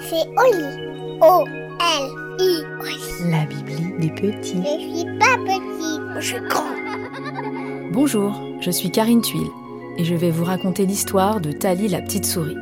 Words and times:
C'est 0.00 0.28
Oli. 0.36 1.18
O-L-I. 1.22 2.62
La 3.30 3.46
Bibli 3.46 3.94
des 3.98 4.10
petits. 4.10 4.62
Je 4.62 4.96
suis 4.96 5.18
pas 5.18 5.38
petit, 5.46 5.98
je 6.16 6.26
suis 6.26 6.40
grand. 6.46 6.76
Bonjour, 7.90 8.38
je 8.60 8.70
suis 8.70 8.90
Karine 8.90 9.22
Tuile 9.22 9.48
et 9.96 10.04
je 10.04 10.14
vais 10.14 10.30
vous 10.30 10.44
raconter 10.44 10.84
l'histoire 10.84 11.40
de 11.40 11.52
Tali 11.52 11.88
la 11.88 12.02
petite 12.02 12.26
souris. 12.26 12.58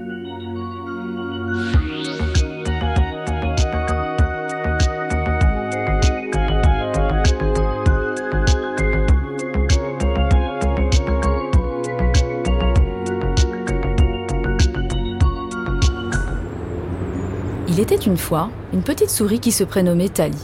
Il 17.81 17.85
était 17.85 17.97
une 17.97 18.19
fois 18.19 18.51
une 18.75 18.83
petite 18.83 19.09
souris 19.09 19.41
qui 19.41 19.53
se 19.53 19.65
prénommait 19.65 20.11
Tali. 20.11 20.37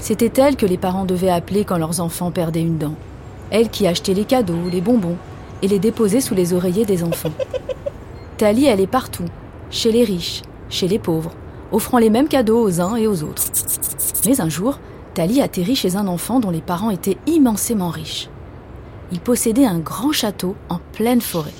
C'était 0.00 0.40
elle 0.40 0.56
que 0.56 0.64
les 0.64 0.78
parents 0.78 1.04
devaient 1.04 1.28
appeler 1.28 1.66
quand 1.66 1.76
leurs 1.76 2.00
enfants 2.00 2.30
perdaient 2.30 2.62
une 2.62 2.78
dent. 2.78 2.94
Elle 3.50 3.68
qui 3.68 3.86
achetait 3.86 4.14
les 4.14 4.24
cadeaux, 4.24 4.70
les 4.72 4.80
bonbons 4.80 5.18
et 5.60 5.68
les 5.68 5.78
déposait 5.78 6.22
sous 6.22 6.34
les 6.34 6.54
oreillers 6.54 6.86
des 6.86 7.04
enfants. 7.04 7.34
Tali 8.38 8.70
allait 8.70 8.86
partout, 8.86 9.26
chez 9.70 9.92
les 9.92 10.02
riches, 10.02 10.40
chez 10.70 10.88
les 10.88 10.98
pauvres, 10.98 11.32
offrant 11.72 11.98
les 11.98 12.08
mêmes 12.08 12.26
cadeaux 12.26 12.62
aux 12.62 12.80
uns 12.80 12.96
et 12.96 13.06
aux 13.06 13.22
autres. 13.22 13.44
Mais 14.24 14.40
un 14.40 14.48
jour, 14.48 14.78
Tali 15.12 15.42
atterrit 15.42 15.76
chez 15.76 15.96
un 15.96 16.06
enfant 16.06 16.40
dont 16.40 16.48
les 16.48 16.62
parents 16.62 16.88
étaient 16.88 17.18
immensément 17.26 17.90
riches. 17.90 18.30
Il 19.12 19.20
possédait 19.20 19.66
un 19.66 19.78
grand 19.78 20.12
château 20.12 20.56
en 20.70 20.80
pleine 20.94 21.20
forêt. 21.20 21.52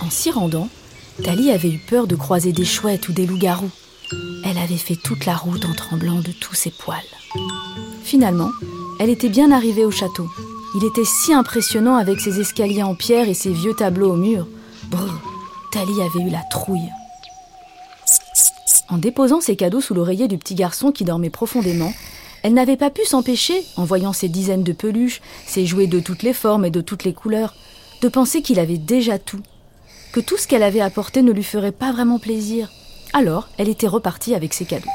En 0.00 0.08
s'y 0.08 0.30
rendant, 0.30 0.68
Tali 1.22 1.50
avait 1.50 1.68
eu 1.68 1.78
peur 1.86 2.06
de 2.06 2.16
croiser 2.16 2.52
des 2.52 2.64
chouettes 2.64 3.10
ou 3.10 3.12
des 3.12 3.26
loups-garous. 3.26 3.70
Elle 4.44 4.58
avait 4.58 4.76
fait 4.76 4.96
toute 4.96 5.26
la 5.26 5.36
route 5.36 5.64
en 5.64 5.74
tremblant 5.74 6.20
de 6.20 6.32
tous 6.32 6.54
ses 6.54 6.70
poils. 6.70 6.98
Finalement, 8.02 8.50
elle 8.98 9.10
était 9.10 9.28
bien 9.28 9.52
arrivée 9.52 9.84
au 9.84 9.90
château. 9.90 10.28
Il 10.76 10.84
était 10.84 11.04
si 11.04 11.32
impressionnant 11.32 11.96
avec 11.96 12.20
ses 12.20 12.40
escaliers 12.40 12.82
en 12.82 12.94
pierre 12.94 13.28
et 13.28 13.34
ses 13.34 13.52
vieux 13.52 13.74
tableaux 13.74 14.12
au 14.12 14.16
mur. 14.16 14.46
Brrr, 14.84 15.20
Tali 15.72 16.00
avait 16.02 16.26
eu 16.26 16.30
la 16.30 16.42
trouille. 16.50 16.90
En 18.88 18.98
déposant 18.98 19.40
ses 19.40 19.54
cadeaux 19.54 19.80
sous 19.80 19.94
l'oreiller 19.94 20.26
du 20.26 20.38
petit 20.38 20.56
garçon 20.56 20.90
qui 20.90 21.04
dormait 21.04 21.30
profondément, 21.30 21.92
elle 22.42 22.54
n'avait 22.54 22.76
pas 22.76 22.90
pu 22.90 23.04
s'empêcher, 23.04 23.64
en 23.76 23.84
voyant 23.84 24.12
ces 24.12 24.28
dizaines 24.28 24.64
de 24.64 24.72
peluches, 24.72 25.20
ses 25.46 25.66
jouets 25.66 25.86
de 25.86 26.00
toutes 26.00 26.22
les 26.22 26.32
formes 26.32 26.64
et 26.64 26.70
de 26.70 26.80
toutes 26.80 27.04
les 27.04 27.12
couleurs, 27.12 27.54
de 28.02 28.08
penser 28.08 28.42
qu'il 28.42 28.58
avait 28.58 28.78
déjà 28.78 29.18
tout, 29.18 29.42
que 30.12 30.20
tout 30.20 30.36
ce 30.36 30.48
qu'elle 30.48 30.62
avait 30.62 30.80
apporté 30.80 31.22
ne 31.22 31.32
lui 31.32 31.44
ferait 31.44 31.70
pas 31.70 31.92
vraiment 31.92 32.18
plaisir. 32.18 32.70
Alors, 33.12 33.48
elle 33.58 33.68
était 33.68 33.88
repartie 33.88 34.34
avec 34.34 34.54
ses 34.54 34.64
cadeaux. 34.64 34.88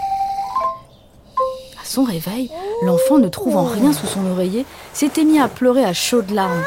À 1.81 1.85
son 1.85 2.03
réveil, 2.03 2.49
l'enfant, 2.81 3.17
ne 3.17 3.27
trouvant 3.27 3.65
rien 3.65 3.91
sous 3.91 4.07
son 4.07 4.25
oreiller, 4.31 4.65
s'était 4.93 5.25
mis 5.25 5.39
à 5.39 5.47
pleurer 5.47 5.83
à 5.83 5.93
chaudes 5.93 6.31
larmes. 6.31 6.63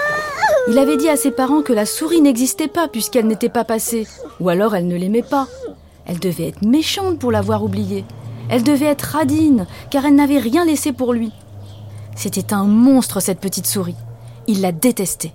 Il 0.68 0.78
avait 0.78 0.98
dit 0.98 1.08
à 1.08 1.16
ses 1.16 1.30
parents 1.30 1.62
que 1.62 1.72
la 1.72 1.86
souris 1.86 2.20
n'existait 2.20 2.68
pas 2.68 2.88
puisqu'elle 2.88 3.26
n'était 3.26 3.48
pas 3.48 3.64
passée, 3.64 4.06
ou 4.40 4.50
alors 4.50 4.76
elle 4.76 4.86
ne 4.86 4.96
l'aimait 4.96 5.22
pas. 5.22 5.48
Elle 6.06 6.18
devait 6.18 6.48
être 6.48 6.62
méchante 6.62 7.18
pour 7.18 7.32
l'avoir 7.32 7.64
oubliée. 7.64 8.04
Elle 8.50 8.62
devait 8.62 8.86
être 8.86 9.02
radine, 9.02 9.66
car 9.90 10.04
elle 10.04 10.14
n'avait 10.14 10.38
rien 10.38 10.64
laissé 10.64 10.92
pour 10.92 11.14
lui. 11.14 11.32
C'était 12.14 12.52
un 12.52 12.64
monstre, 12.64 13.20
cette 13.20 13.40
petite 13.40 13.66
souris. 13.66 13.96
Il 14.46 14.60
la 14.60 14.72
détestait. 14.72 15.32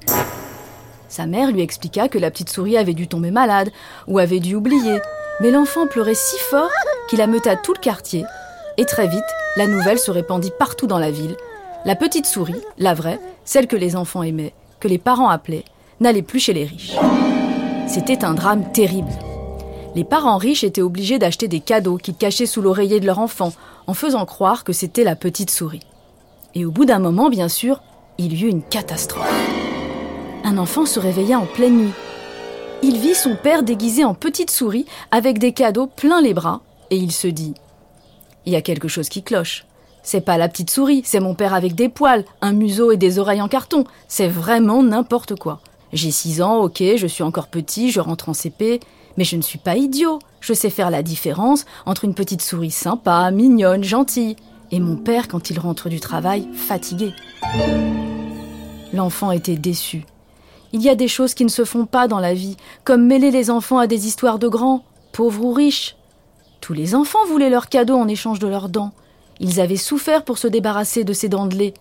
Sa 1.09 1.25
mère 1.25 1.51
lui 1.51 1.61
expliqua 1.61 2.07
que 2.07 2.17
la 2.17 2.31
petite 2.31 2.49
souris 2.49 2.77
avait 2.77 2.93
dû 2.93 3.07
tomber 3.07 3.31
malade 3.31 3.71
ou 4.07 4.19
avait 4.19 4.39
dû 4.39 4.55
oublier. 4.55 4.99
Mais 5.39 5.51
l'enfant 5.51 5.87
pleurait 5.87 6.15
si 6.15 6.37
fort 6.37 6.69
qu'il 7.09 7.21
ameuta 7.21 7.55
tout 7.55 7.73
le 7.73 7.79
quartier. 7.79 8.25
Et 8.77 8.85
très 8.85 9.07
vite, 9.07 9.23
la 9.55 9.67
nouvelle 9.67 9.99
se 9.99 10.11
répandit 10.11 10.51
partout 10.57 10.87
dans 10.87 10.99
la 10.99 11.11
ville. 11.11 11.35
La 11.85 11.95
petite 11.95 12.25
souris, 12.25 12.61
la 12.77 12.93
vraie, 12.93 13.19
celle 13.45 13.67
que 13.67 13.75
les 13.75 13.95
enfants 13.95 14.23
aimaient, 14.23 14.53
que 14.79 14.87
les 14.87 14.97
parents 14.97 15.29
appelaient, 15.29 15.65
n'allait 15.99 16.21
plus 16.21 16.39
chez 16.39 16.53
les 16.53 16.65
riches. 16.65 16.95
C'était 17.87 18.23
un 18.23 18.33
drame 18.33 18.71
terrible. 18.71 19.11
Les 19.95 20.03
parents 20.03 20.37
riches 20.37 20.63
étaient 20.63 20.81
obligés 20.81 21.19
d'acheter 21.19 21.47
des 21.47 21.59
cadeaux 21.59 21.97
qu'ils 21.97 22.15
cachaient 22.15 22.45
sous 22.45 22.61
l'oreiller 22.61 22.99
de 22.99 23.05
leur 23.05 23.19
enfant, 23.19 23.53
en 23.85 23.93
faisant 23.93 24.25
croire 24.25 24.63
que 24.63 24.73
c'était 24.73 25.03
la 25.03 25.15
petite 25.15 25.51
souris. 25.51 25.85
Et 26.55 26.65
au 26.65 26.71
bout 26.71 26.85
d'un 26.85 26.99
moment, 26.99 27.29
bien 27.29 27.49
sûr, 27.49 27.81
il 28.17 28.33
y 28.33 28.45
eut 28.45 28.49
une 28.49 28.63
catastrophe. 28.63 29.29
Un 30.43 30.57
enfant 30.57 30.85
se 30.85 30.99
réveilla 30.99 31.39
en 31.39 31.45
pleine 31.45 31.77
nuit. 31.77 31.93
Il 32.85 32.97
vit 32.97 33.15
son 33.15 33.37
père 33.37 33.63
déguisé 33.63 34.03
en 34.03 34.13
petite 34.13 34.51
souris 34.51 34.85
avec 35.09 35.39
des 35.39 35.53
cadeaux 35.53 35.87
plein 35.87 36.21
les 36.21 36.33
bras 36.33 36.59
et 36.89 36.97
il 36.97 37.13
se 37.13 37.27
dit 37.27 37.53
Il 38.45 38.51
y 38.51 38.57
a 38.57 38.61
quelque 38.61 38.89
chose 38.89 39.07
qui 39.07 39.23
cloche. 39.23 39.65
C'est 40.03 40.19
pas 40.19 40.37
la 40.37 40.49
petite 40.49 40.69
souris, 40.69 41.01
c'est 41.05 41.21
mon 41.21 41.33
père 41.33 41.53
avec 41.53 41.75
des 41.75 41.87
poils, 41.87 42.25
un 42.41 42.51
museau 42.51 42.91
et 42.91 42.97
des 42.97 43.19
oreilles 43.19 43.41
en 43.41 43.47
carton. 43.47 43.85
C'est 44.09 44.27
vraiment 44.27 44.83
n'importe 44.83 45.35
quoi. 45.35 45.61
J'ai 45.93 46.11
6 46.11 46.41
ans, 46.41 46.57
ok, 46.57 46.83
je 46.97 47.07
suis 47.07 47.23
encore 47.23 47.47
petit, 47.47 47.89
je 47.89 48.01
rentre 48.01 48.27
en 48.27 48.33
CP, 48.33 48.81
mais 49.15 49.23
je 49.23 49.37
ne 49.37 49.41
suis 49.41 49.59
pas 49.59 49.77
idiot. 49.77 50.19
Je 50.41 50.51
sais 50.51 50.69
faire 50.69 50.89
la 50.89 51.03
différence 51.03 51.63
entre 51.85 52.03
une 52.03 52.15
petite 52.15 52.41
souris 52.41 52.71
sympa, 52.71 53.31
mignonne, 53.31 53.85
gentille, 53.85 54.35
et 54.71 54.81
mon 54.81 54.97
père 54.97 55.29
quand 55.29 55.49
il 55.49 55.57
rentre 55.57 55.87
du 55.87 56.01
travail, 56.01 56.49
fatigué. 56.53 57.13
L'enfant 58.91 59.31
était 59.31 59.55
déçu. 59.55 60.03
Il 60.75 60.81
y 60.81 60.89
a 60.89 60.95
des 60.95 61.07
choses 61.07 61.35
qui 61.35 61.45
ne 61.45 61.49
se 61.49 61.65
font 61.65 61.85
pas 61.85 62.07
dans 62.07 62.19
la 62.19 62.33
vie, 62.33 62.57
comme 62.83 63.05
mêler 63.05 63.29
les 63.29 63.51
enfants 63.51 63.77
à 63.77 63.85
des 63.85 64.07
histoires 64.07 64.39
de 64.39 64.47
grands, 64.47 64.83
pauvres 65.11 65.45
ou 65.45 65.53
riches. 65.53 65.95
Tous 66.61 66.73
les 66.73 66.95
enfants 66.95 67.23
voulaient 67.27 67.51
leurs 67.51 67.69
cadeaux 67.69 67.95
en 67.95 68.07
échange 68.07 68.39
de 68.39 68.47
leurs 68.47 68.69
dents. 68.69 68.91
Ils 69.39 69.61
avaient 69.61 69.77
souffert 69.77 70.25
pour 70.25 70.39
se 70.39 70.47
débarrasser 70.47 71.03
de 71.03 71.13
ces 71.13 71.29
dents 71.29 71.45
de 71.45 71.55
lait. 71.55 71.75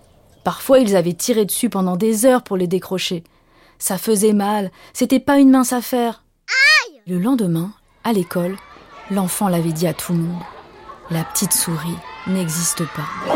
Parfois, 0.44 0.78
ils 0.78 0.94
avaient 0.94 1.14
tiré 1.14 1.46
dessus 1.46 1.70
pendant 1.70 1.96
des 1.96 2.26
heures 2.26 2.42
pour 2.42 2.58
les 2.58 2.66
décrocher. 2.66 3.24
Ça 3.78 3.96
faisait 3.96 4.34
mal, 4.34 4.70
c'était 4.92 5.20
pas 5.20 5.38
une 5.38 5.50
mince 5.50 5.72
affaire. 5.72 6.22
Le 7.06 7.18
lendemain, 7.18 7.72
à 8.04 8.12
l'école, 8.12 8.56
l'enfant 9.10 9.48
l'avait 9.48 9.72
dit 9.72 9.86
à 9.86 9.94
tout 9.94 10.12
le 10.12 10.18
monde. 10.18 10.42
La 11.10 11.24
petite 11.24 11.54
souris 11.54 11.96
n'existe 12.26 12.84
pas. 12.84 13.32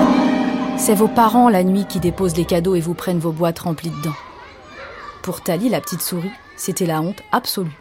C'est 0.77 0.95
vos 0.95 1.09
parents 1.09 1.49
la 1.49 1.65
nuit 1.65 1.87
qui 1.89 1.99
déposent 1.99 2.37
les 2.37 2.45
cadeaux 2.45 2.75
et 2.75 2.81
vous 2.81 2.95
prennent 2.95 3.19
vos 3.19 3.33
boîtes 3.33 3.61
remplies 3.61 3.91
de 3.91 4.03
dents. 4.03 4.26
Pour 5.27 5.41
Tali, 5.41 5.69
la 5.69 5.81
petite 5.81 6.03
souris, 6.03 6.31
c'était 6.57 6.87
la 6.87 7.03
honte 7.03 7.21
absolue. 7.33 7.77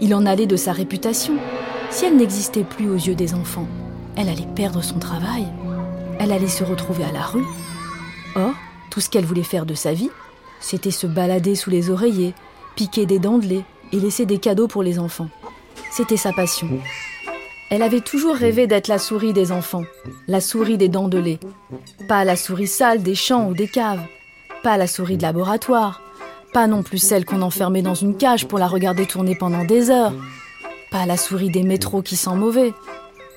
Il 0.00 0.14
en 0.14 0.24
allait 0.24 0.46
de 0.46 0.56
sa 0.56 0.72
réputation. 0.72 1.34
Si 1.90 2.06
elle 2.06 2.16
n'existait 2.16 2.64
plus 2.64 2.88
aux 2.88 2.94
yeux 2.94 3.14
des 3.14 3.34
enfants, 3.34 3.68
elle 4.16 4.30
allait 4.30 4.48
perdre 4.56 4.82
son 4.82 4.98
travail. 4.98 5.46
Elle 6.18 6.32
allait 6.32 6.48
se 6.48 6.64
retrouver 6.64 7.04
à 7.04 7.12
la 7.12 7.20
rue. 7.20 7.44
Or, 8.36 8.54
tout 8.90 9.02
ce 9.02 9.10
qu'elle 9.10 9.26
voulait 9.26 9.42
faire 9.42 9.66
de 9.66 9.74
sa 9.74 9.92
vie, 9.92 10.08
c'était 10.60 10.90
se 10.90 11.06
balader 11.06 11.56
sous 11.56 11.68
les 11.68 11.90
oreillers, 11.90 12.32
piquer 12.74 13.04
des 13.04 13.18
dents 13.18 13.36
de 13.36 13.44
lait 13.44 13.64
et 13.92 14.00
laisser 14.00 14.24
des 14.24 14.38
cadeaux 14.38 14.66
pour 14.66 14.82
les 14.82 14.98
enfants. 14.98 15.28
C'était 15.90 16.16
sa 16.16 16.32
passion. 16.32 16.70
Elle 17.70 17.82
avait 17.82 18.00
toujours 18.00 18.34
rêvé 18.34 18.66
d'être 18.66 18.88
la 18.88 18.98
souris 18.98 19.34
des 19.34 19.52
enfants, 19.52 19.84
la 20.26 20.40
souris 20.40 20.78
des 20.78 20.88
dents 20.88 21.08
de 21.08 21.18
lait. 21.18 21.38
Pas 22.08 22.24
la 22.24 22.34
souris 22.34 22.66
sale 22.66 23.02
des 23.02 23.14
champs 23.14 23.46
ou 23.46 23.52
des 23.52 23.68
caves, 23.68 24.06
pas 24.62 24.78
la 24.78 24.86
souris 24.86 25.18
de 25.18 25.22
laboratoire, 25.22 26.00
pas 26.52 26.66
non 26.66 26.82
plus 26.82 26.98
celle 26.98 27.24
qu'on 27.24 27.42
enfermait 27.42 27.82
dans 27.82 27.94
une 27.94 28.16
cage 28.16 28.46
pour 28.46 28.58
la 28.58 28.66
regarder 28.66 29.06
tourner 29.06 29.36
pendant 29.36 29.64
des 29.64 29.90
heures. 29.90 30.14
Pas 30.90 31.06
la 31.06 31.16
souris 31.16 31.50
des 31.50 31.62
métros 31.62 32.02
qui 32.02 32.16
sent 32.16 32.34
mauvais. 32.34 32.72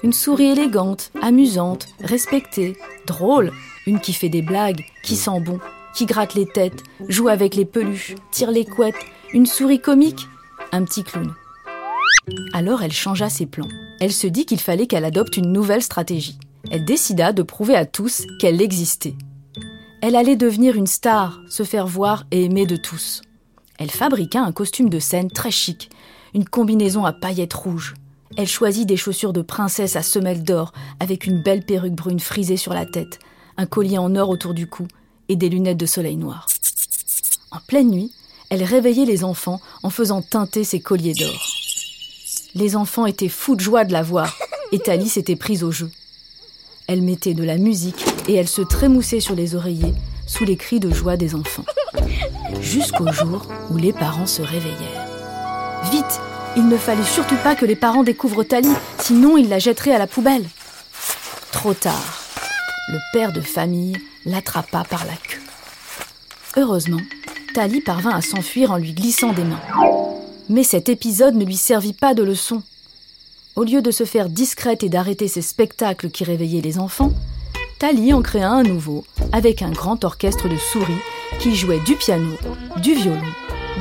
Une 0.04 0.14
souris 0.14 0.52
élégante, 0.52 1.12
amusante, 1.22 1.88
respectée, 2.04 2.78
drôle, 3.06 3.52
une 3.86 4.00
qui 4.00 4.14
fait 4.14 4.30
des 4.30 4.42
blagues, 4.42 4.84
qui 5.04 5.16
sent 5.16 5.40
bon, 5.42 5.60
qui 5.94 6.06
gratte 6.06 6.34
les 6.34 6.48
têtes, 6.48 6.84
joue 7.08 7.28
avec 7.28 7.56
les 7.56 7.66
peluches, 7.66 8.16
tire 8.32 8.52
les 8.52 8.66
couettes, 8.66 8.96
une 9.34 9.46
souris 9.46 9.82
comique, 9.82 10.28
un 10.72 10.84
petit 10.84 11.04
clown. 11.04 11.34
Alors 12.54 12.84
elle 12.84 12.94
changea 12.94 13.30
ses 13.30 13.46
plans. 13.46 13.68
Elle 14.00 14.14
se 14.14 14.28
dit 14.28 14.46
qu'il 14.46 14.60
fallait 14.60 14.88
qu'elle 14.88 15.06
adopte 15.06 15.38
une 15.38 15.52
nouvelle 15.52 15.84
stratégie. 15.84 16.40
Elle 16.72 16.86
décida 16.86 17.34
de 17.34 17.44
prouver 17.44 17.76
à 17.76 17.86
tous 17.86 18.26
qu'elle 18.40 18.62
existait. 18.62 19.16
Elle 20.02 20.16
allait 20.16 20.36
devenir 20.36 20.76
une 20.76 20.88
star, 20.88 21.40
se 21.48 21.62
faire 21.62 21.86
voir 21.86 22.26
et 22.32 22.46
aimer 22.46 22.66
de 22.66 22.76
tous. 22.76 23.22
Elle 23.78 23.92
fabriqua 23.92 24.42
un 24.42 24.52
costume 24.52 24.90
de 24.90 24.98
scène 24.98 25.30
très 25.30 25.52
chic, 25.52 25.92
une 26.34 26.50
combinaison 26.50 27.06
à 27.06 27.14
paillettes 27.14 27.54
rouges. 27.54 27.94
Elle 28.36 28.48
choisit 28.48 28.88
des 28.88 28.98
chaussures 28.98 29.32
de 29.32 29.44
princesse 29.44 29.96
à 29.96 30.02
semelles 30.02 30.44
d'or, 30.44 30.74
avec 31.00 31.28
une 31.28 31.44
belle 31.44 31.64
perruque 31.64 31.94
brune 31.94 32.20
frisée 32.20 32.58
sur 32.58 32.74
la 32.74 32.88
tête, 32.88 33.20
un 33.58 33.68
collier 33.68 34.00
en 34.00 34.16
or 34.16 34.30
autour 34.30 34.56
du 34.56 34.66
cou 34.66 34.88
et 35.30 35.36
des 35.36 35.50
lunettes 35.50 35.78
de 35.78 35.86
soleil 35.86 36.18
noir. 36.18 36.48
En 37.52 37.60
pleine 37.68 37.92
nuit, 37.92 38.12
elle 38.50 38.64
réveillait 38.64 39.06
les 39.06 39.24
enfants 39.24 39.62
en 39.84 39.92
faisant 39.92 40.24
teinter 40.24 40.64
ses 40.64 40.80
colliers 40.80 41.14
d'or. 41.14 41.48
Les 42.56 42.76
enfants 42.76 43.06
étaient 43.06 43.30
fous 43.30 43.56
de 43.56 43.62
joie 43.62 43.86
de 43.86 43.94
la 43.94 44.02
voir, 44.02 44.36
et 44.72 44.80
Thalie 44.80 45.10
s'était 45.10 45.36
prise 45.36 45.64
au 45.64 45.72
jeu. 45.72 45.92
Elle 46.88 47.04
mettait 47.04 47.36
de 47.36 47.44
la 47.44 47.58
musique 47.58 48.04
et 48.28 48.36
elle 48.36 48.48
se 48.48 48.62
trémoussait 48.62 49.20
sur 49.20 49.36
les 49.36 49.56
oreillers 49.56 49.94
sous 50.28 50.46
les 50.46 50.56
cris 50.56 50.80
de 50.80 50.92
joie 50.92 51.18
des 51.18 51.36
enfants. 51.36 51.66
Jusqu'au 52.62 53.12
jour 53.12 53.46
où 53.70 53.78
les 53.78 53.94
parents 53.94 54.28
se 54.28 54.42
réveillèrent. 54.42 55.08
Vite, 55.92 56.22
Il 56.58 56.68
ne 56.68 56.76
fallait 56.76 57.04
surtout 57.04 57.38
pas 57.38 57.56
que 57.56 57.66
les 57.66 57.78
parents 57.78 58.04
découvrent 58.04 58.44
Tali, 58.44 58.72
sinon 59.00 59.38
ils 59.38 59.48
la 59.48 59.58
jetteraient 59.58 59.94
à 59.96 60.00
la 60.00 60.08
poubelle. 60.08 60.46
Trop 61.52 61.74
tard. 61.74 62.20
Le 62.90 62.98
père 63.14 63.32
de 63.32 63.40
famille 63.40 63.96
l'attrapa 64.26 64.84
par 64.90 65.06
la 65.06 65.14
queue. 65.14 65.42
Heureusement, 66.58 67.00
Tali 67.54 67.80
parvint 67.80 68.12
à 68.12 68.22
s'enfuir 68.22 68.72
en 68.72 68.78
lui 68.78 68.92
glissant 68.92 69.32
des 69.32 69.46
mains. 69.46 69.62
Mais 70.50 70.64
cet 70.64 70.90
épisode 70.90 71.36
ne 71.36 71.46
lui 71.46 71.56
servit 71.56 71.94
pas 71.94 72.14
de 72.14 72.24
leçon. 72.24 72.62
Au 73.56 73.64
lieu 73.64 73.82
de 73.82 73.92
se 73.92 74.04
faire 74.04 74.28
discrète 74.28 74.84
et 74.84 74.90
d'arrêter 74.90 75.30
ces 75.30 75.42
spectacles 75.42 76.10
qui 76.10 76.26
réveillaient 76.26 76.62
les 76.62 76.80
enfants, 76.80 77.14
Tali 77.82 78.14
en 78.14 78.22
créa 78.22 78.48
un 78.48 78.62
nouveau, 78.62 79.06
avec 79.32 79.64
un 79.64 79.72
grand 79.72 80.06
orchestre 80.06 80.48
de 80.48 80.56
souris 80.56 81.02
qui 81.40 81.56
jouait 81.56 81.80
du 81.80 81.96
piano, 81.96 82.38
du 82.78 82.94
violon, 82.94 83.18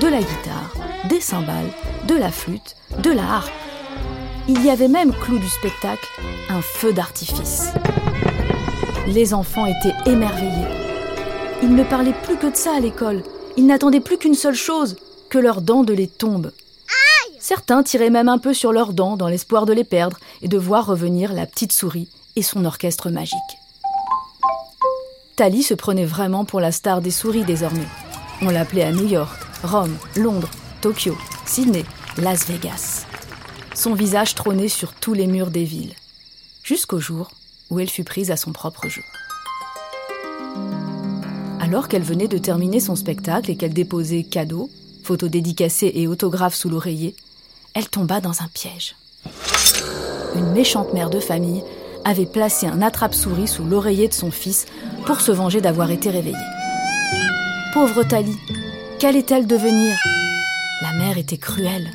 de 0.00 0.06
la 0.06 0.20
guitare, 0.20 0.72
des 1.10 1.20
cymbales, 1.20 1.68
de 2.08 2.14
la 2.14 2.30
flûte, 2.30 2.76
de 3.02 3.10
la 3.10 3.24
harpe. 3.24 3.52
Il 4.48 4.64
y 4.64 4.70
avait 4.70 4.88
même, 4.88 5.12
clou 5.12 5.38
du 5.38 5.48
spectacle, 5.50 6.08
un 6.48 6.62
feu 6.62 6.94
d'artifice. 6.94 7.72
Les 9.06 9.34
enfants 9.34 9.66
étaient 9.66 10.10
émerveillés. 10.10 10.68
Ils 11.62 11.74
ne 11.74 11.84
parlaient 11.84 12.16
plus 12.22 12.38
que 12.38 12.50
de 12.50 12.56
ça 12.56 12.76
à 12.76 12.80
l'école. 12.80 13.22
Ils 13.58 13.66
n'attendaient 13.66 14.00
plus 14.00 14.16
qu'une 14.16 14.32
seule 14.32 14.54
chose, 14.54 14.96
que 15.28 15.36
leurs 15.38 15.60
dents 15.60 15.84
de 15.84 15.92
les 15.92 16.08
tombent. 16.08 16.52
Certains 17.38 17.82
tiraient 17.82 18.08
même 18.08 18.30
un 18.30 18.38
peu 18.38 18.54
sur 18.54 18.72
leurs 18.72 18.94
dents 18.94 19.18
dans 19.18 19.28
l'espoir 19.28 19.66
de 19.66 19.74
les 19.74 19.84
perdre 19.84 20.18
et 20.40 20.48
de 20.48 20.56
voir 20.56 20.86
revenir 20.86 21.34
la 21.34 21.44
petite 21.44 21.72
souris 21.72 22.08
et 22.34 22.42
son 22.42 22.64
orchestre 22.64 23.10
magique. 23.10 23.36
Tali 25.40 25.62
se 25.62 25.72
prenait 25.72 26.04
vraiment 26.04 26.44
pour 26.44 26.60
la 26.60 26.70
star 26.70 27.00
des 27.00 27.10
souris 27.10 27.44
désormais. 27.44 27.88
On 28.42 28.50
l'appelait 28.50 28.82
à 28.82 28.92
New 28.92 29.06
York, 29.06 29.40
Rome, 29.62 29.96
Londres, 30.14 30.50
Tokyo, 30.82 31.16
Sydney, 31.46 31.86
Las 32.18 32.46
Vegas. 32.46 33.06
Son 33.74 33.94
visage 33.94 34.34
trônait 34.34 34.68
sur 34.68 34.92
tous 34.92 35.14
les 35.14 35.26
murs 35.26 35.50
des 35.50 35.64
villes, 35.64 35.94
jusqu'au 36.62 37.00
jour 37.00 37.30
où 37.70 37.80
elle 37.80 37.88
fut 37.88 38.04
prise 38.04 38.30
à 38.30 38.36
son 38.36 38.52
propre 38.52 38.86
jeu. 38.90 39.00
Alors 41.58 41.88
qu'elle 41.88 42.02
venait 42.02 42.28
de 42.28 42.36
terminer 42.36 42.78
son 42.78 42.94
spectacle 42.94 43.50
et 43.50 43.56
qu'elle 43.56 43.72
déposait 43.72 44.24
cadeaux, 44.24 44.68
photos 45.02 45.30
dédicacées 45.30 45.92
et 45.94 46.06
autographes 46.06 46.54
sous 46.54 46.68
l'oreiller, 46.68 47.16
elle 47.72 47.88
tomba 47.88 48.20
dans 48.20 48.42
un 48.42 48.48
piège. 48.52 48.94
Une 50.36 50.52
méchante 50.52 50.92
mère 50.92 51.08
de 51.08 51.18
famille 51.18 51.62
avait 52.04 52.26
placé 52.26 52.66
un 52.66 52.82
attrape-souris 52.82 53.48
sous 53.48 53.64
l'oreiller 53.64 54.08
de 54.08 54.14
son 54.14 54.30
fils 54.30 54.66
pour 55.06 55.20
se 55.20 55.32
venger 55.32 55.60
d'avoir 55.60 55.90
été 55.90 56.10
réveillée. 56.10 56.36
Pauvre 57.72 58.02
Tali, 58.02 58.36
qu'allait-elle 58.98 59.46
devenir? 59.46 59.96
La 60.82 60.92
mère 60.92 61.18
était 61.18 61.36
cruelle. 61.36 61.90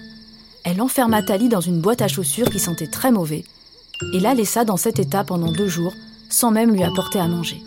Elle 0.63 0.81
enferma 0.81 1.21
Tali 1.21 1.49
dans 1.49 1.61
une 1.61 1.81
boîte 1.81 2.01
à 2.01 2.07
chaussures 2.07 2.49
qui 2.49 2.59
sentait 2.59 2.87
très 2.87 3.11
mauvais 3.11 3.43
et 4.13 4.19
la 4.19 4.33
laissa 4.33 4.65
dans 4.65 4.77
cet 4.77 4.99
état 4.99 5.23
pendant 5.23 5.51
deux 5.51 5.67
jours 5.67 5.93
sans 6.29 6.51
même 6.51 6.71
lui 6.71 6.83
apporter 6.83 7.19
à 7.19 7.27
manger. 7.27 7.61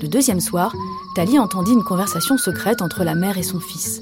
Le 0.00 0.08
deuxième 0.08 0.40
soir, 0.40 0.74
Tali 1.14 1.38
entendit 1.38 1.72
une 1.72 1.84
conversation 1.84 2.38
secrète 2.38 2.82
entre 2.82 3.04
la 3.04 3.14
mère 3.14 3.38
et 3.38 3.42
son 3.42 3.60
fils. 3.60 4.00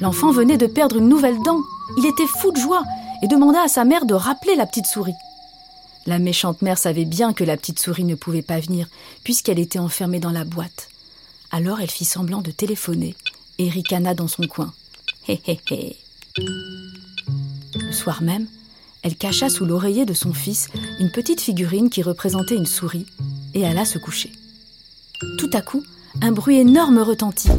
L'enfant 0.00 0.30
venait 0.30 0.56
de 0.56 0.66
perdre 0.66 0.96
une 0.96 1.08
nouvelle 1.08 1.40
dent. 1.44 1.60
Il 1.98 2.06
était 2.06 2.26
fou 2.26 2.52
de 2.52 2.58
joie 2.58 2.82
et 3.22 3.26
demanda 3.26 3.62
à 3.62 3.68
sa 3.68 3.84
mère 3.84 4.06
de 4.06 4.14
rappeler 4.14 4.54
la 4.54 4.66
petite 4.66 4.86
souris. 4.86 5.14
La 6.06 6.18
méchante 6.18 6.62
mère 6.62 6.78
savait 6.78 7.04
bien 7.04 7.32
que 7.32 7.44
la 7.44 7.56
petite 7.56 7.78
souris 7.78 8.04
ne 8.04 8.14
pouvait 8.14 8.42
pas 8.42 8.60
venir, 8.60 8.88
puisqu'elle 9.22 9.58
était 9.58 9.78
enfermée 9.78 10.20
dans 10.20 10.30
la 10.30 10.44
boîte. 10.44 10.88
Alors 11.50 11.80
elle 11.80 11.90
fit 11.90 12.04
semblant 12.04 12.42
de 12.42 12.50
téléphoner 12.50 13.14
et 13.58 13.68
ricana 13.68 14.14
dans 14.14 14.28
son 14.28 14.46
coin. 14.46 14.72
Hé 15.28 15.40
hé 15.46 15.60
hé. 15.70 15.96
Le 16.36 17.92
soir 17.92 18.22
même, 18.22 18.46
elle 19.02 19.16
cacha 19.16 19.48
sous 19.48 19.64
l'oreiller 19.64 20.04
de 20.04 20.14
son 20.14 20.32
fils 20.32 20.68
une 20.98 21.10
petite 21.10 21.40
figurine 21.40 21.90
qui 21.90 22.02
représentait 22.02 22.56
une 22.56 22.66
souris 22.66 23.06
et 23.54 23.66
alla 23.66 23.84
se 23.84 23.98
coucher. 23.98 24.32
Tout 25.38 25.50
à 25.52 25.60
coup, 25.60 25.84
un 26.20 26.32
bruit 26.32 26.58
énorme 26.58 26.98
retentit. 26.98 27.50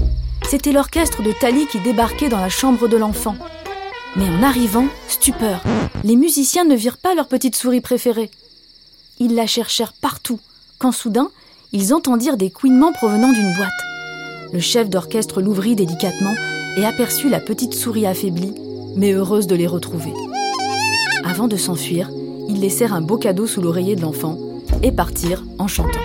C'était 0.49 0.71
l'orchestre 0.71 1.23
de 1.23 1.31
Tali 1.31 1.67
qui 1.67 1.79
débarquait 1.79 2.29
dans 2.29 2.39
la 2.39 2.49
chambre 2.49 2.87
de 2.87 2.97
l'enfant. 2.97 3.35
Mais 4.15 4.29
en 4.29 4.43
arrivant, 4.43 4.85
stupeur, 5.07 5.61
les 6.03 6.15
musiciens 6.15 6.63
ne 6.63 6.75
virent 6.75 6.97
pas 6.97 7.15
leur 7.15 7.27
petite 7.27 7.55
souris 7.55 7.81
préférée. 7.81 8.31
Ils 9.19 9.35
la 9.35 9.45
cherchèrent 9.45 9.93
partout, 9.93 10.39
quand 10.79 10.91
soudain, 10.91 11.29
ils 11.73 11.93
entendirent 11.93 12.37
des 12.37 12.49
couinements 12.49 12.93
provenant 12.93 13.31
d'une 13.31 13.53
boîte. 13.55 13.69
Le 14.53 14.59
chef 14.59 14.89
d'orchestre 14.89 15.41
l'ouvrit 15.41 15.75
délicatement 15.75 16.33
et 16.77 16.85
aperçut 16.85 17.29
la 17.29 17.41
petite 17.41 17.73
souris 17.73 18.05
affaiblie, 18.05 18.53
mais 18.95 19.11
heureuse 19.11 19.47
de 19.47 19.55
les 19.55 19.67
retrouver. 19.67 20.13
Avant 21.25 21.47
de 21.47 21.57
s'enfuir, 21.57 22.09
ils 22.47 22.59
laissèrent 22.59 22.93
un 22.93 23.01
beau 23.01 23.17
cadeau 23.17 23.47
sous 23.47 23.61
l'oreiller 23.61 23.95
de 23.95 24.01
l'enfant 24.01 24.37
et 24.81 24.91
partirent 24.91 25.43
en 25.59 25.67
chantant. 25.67 25.99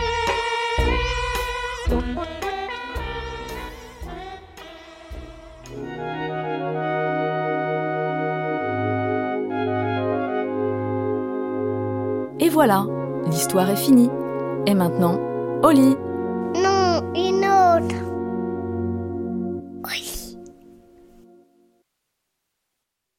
Et 12.40 12.48
voilà, 12.48 12.86
l'histoire 13.26 13.68
est 13.68 13.76
finie. 13.76 14.10
Et 14.66 14.74
maintenant, 14.74 15.18
au 15.62 15.70
lit 15.70 15.96